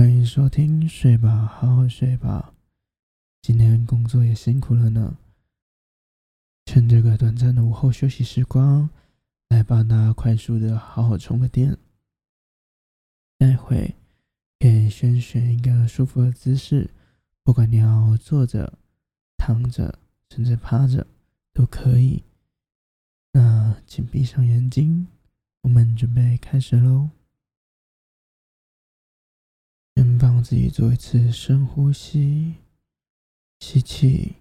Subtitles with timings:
[0.00, 2.54] 欢迎收听，睡吧，好好睡吧。
[3.42, 5.18] 今天工作也辛苦了呢，
[6.64, 8.88] 趁这个短暂的午后休息时光，
[9.50, 11.76] 来帮大家快速的好好充个电。
[13.36, 13.94] 待会
[14.58, 16.88] 可以先选一个舒服的姿势，
[17.44, 18.78] 不管你要坐着、
[19.36, 19.98] 躺着，
[20.30, 21.06] 甚至趴着
[21.52, 22.22] 都可以。
[23.32, 25.08] 那请闭上眼睛，
[25.60, 27.10] 我们准备开始喽。
[30.40, 32.54] 让自己做一次深呼吸，
[33.58, 34.36] 吸气，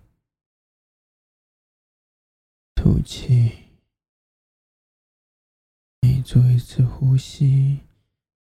[2.74, 3.66] 吐气。
[6.00, 7.80] 每做一次呼吸，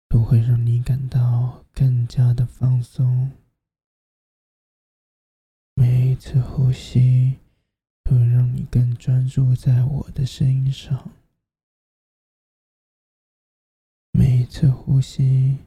[0.08, 3.32] 都会让你感到更加的放松。
[5.74, 7.40] 每一次呼吸，
[8.04, 11.10] 都会让你更专注在我的声音上。
[14.12, 15.58] 每一次呼吸。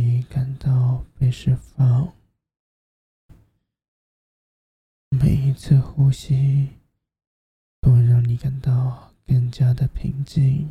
[0.00, 2.14] 你感到被释放。
[5.08, 6.76] 每一次呼吸
[7.80, 10.70] 都让你感到更加的平静。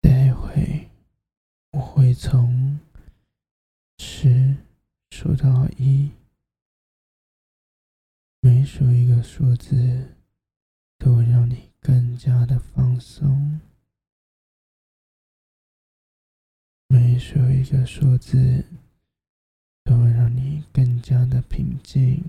[0.00, 0.90] 待会
[1.70, 2.80] 我会从
[3.98, 4.56] 十
[5.12, 6.10] 数到一，
[8.40, 10.16] 每数一个数字
[10.98, 13.47] 都会让你更加的放松。
[17.30, 18.64] 每说一个数字，
[19.84, 22.24] 都会让你更加的平静。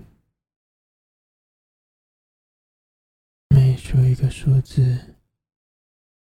[3.48, 5.14] 每说一个数字，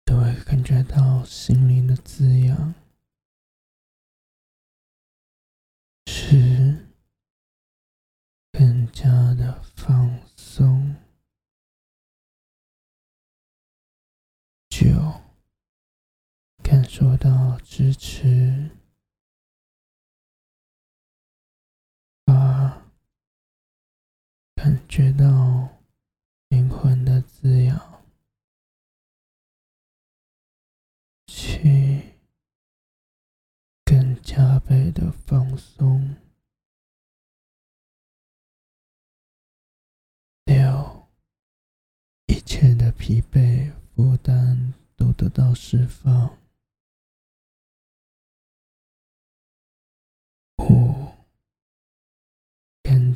[0.06, 2.75] 都会感觉到心灵的滋养。
[6.06, 6.86] 十，
[8.52, 10.95] 更加的放松。
[14.69, 14.86] 九。
[16.64, 17.16] 感受
[17.59, 18.69] 支持，
[22.23, 22.91] 八，
[24.55, 25.69] 感觉到
[26.50, 28.03] 灵魂的滋养，
[31.28, 32.16] 七，
[33.84, 36.16] 更加倍的放松，
[40.45, 41.07] 六，
[42.28, 46.38] 一切的疲惫负担都得到释放。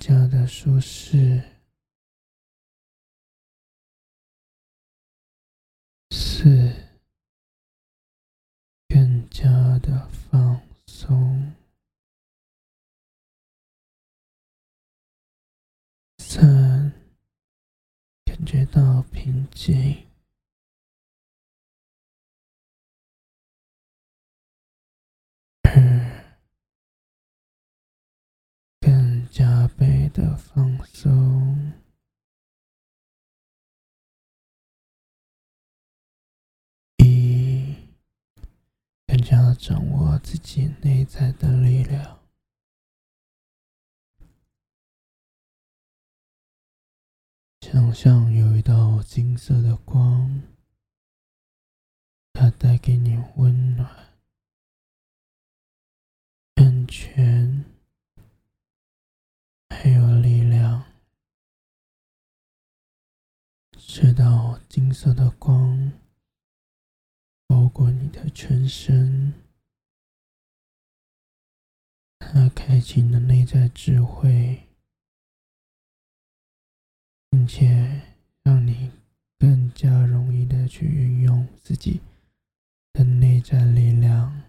[0.01, 1.41] 加的舒适，
[6.11, 6.45] 四，
[8.89, 9.47] 更加
[9.79, 11.55] 的放松，
[16.17, 16.91] 三，
[18.25, 20.05] 感觉到平静。
[29.33, 31.71] 加倍的放松，
[36.97, 37.75] 一
[39.07, 42.19] 更加掌握自己内在的力量。
[47.61, 50.41] 想象有一道金色的光，
[52.33, 53.89] 它带给你温暖、
[56.55, 57.40] 安全。
[63.93, 65.91] 这道金色的光
[67.45, 69.33] 包裹你的全身，
[72.17, 74.65] 它开启你的内在智慧，
[77.29, 78.01] 并且
[78.43, 78.93] 让你
[79.37, 81.99] 更加容易的去运用自己
[82.93, 84.41] 的内在力量。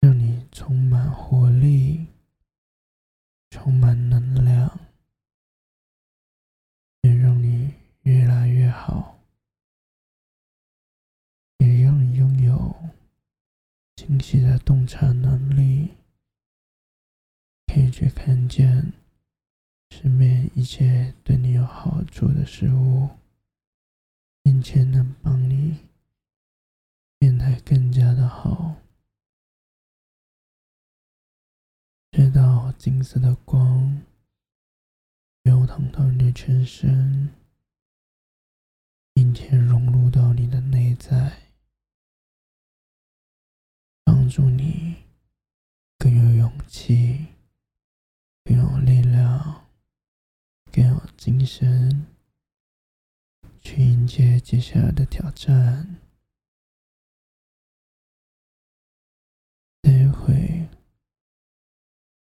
[0.00, 2.08] 让你充满活力，
[3.48, 4.78] 充满能量，
[7.00, 7.72] 能让你
[8.02, 9.18] 越来越好，
[11.56, 12.74] 也让你拥有
[14.24, 15.90] 清晰的洞察能力，
[17.66, 18.94] 可以去看见
[19.90, 23.10] 身边一切对你有好处的事物，
[24.42, 25.80] 并且能帮你
[27.18, 28.76] 变得更加的好。
[32.10, 34.00] 这道金色的光
[35.42, 37.28] 流淌到你的全身，
[39.12, 41.43] 并且融入到你的内在，
[44.34, 44.96] 助你
[45.96, 47.28] 更有勇气、
[48.42, 49.64] 更有力量、
[50.72, 52.04] 更有精神，
[53.60, 56.00] 去迎接接下来的挑战。
[59.80, 60.68] 待会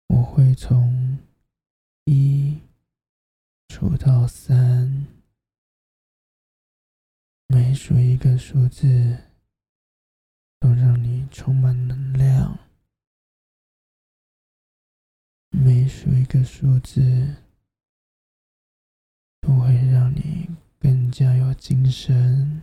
[0.06, 1.18] 我会从
[2.04, 2.60] 一
[3.70, 5.08] 数到三，
[7.48, 9.24] 每数一个数字
[10.58, 12.58] 都让你充满能量，
[15.50, 17.42] 每数一个数字。
[19.46, 22.62] 都会让你更加有精神。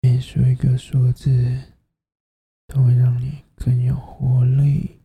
[0.00, 1.74] 每数一个数字，
[2.66, 5.02] 都会让你更有活力。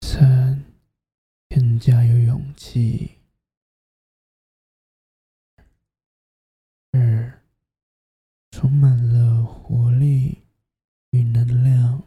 [0.00, 0.64] 三，
[1.48, 3.19] 更加有勇气。
[8.70, 10.44] 充满了活力
[11.10, 12.00] 与能量。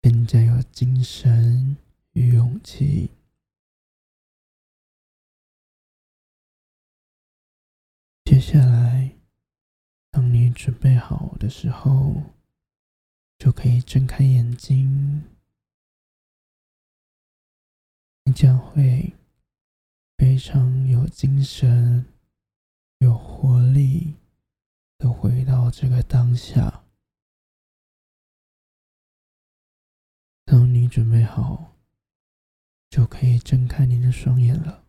[0.00, 1.76] 更加有精神
[2.12, 3.10] 与勇气。
[8.24, 9.16] 接下来，
[10.12, 12.22] 当你准备好的时候，
[13.38, 15.24] 就可以睁开眼睛。
[18.22, 19.12] 你将会
[20.20, 22.04] 非常有精神、
[22.98, 24.16] 有活力
[24.98, 26.84] 的回到这个当下。
[30.44, 31.74] 当你准备好，
[32.90, 34.79] 就可以睁开你的双眼了。